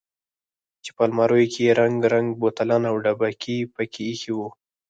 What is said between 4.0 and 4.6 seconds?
ايښي وو.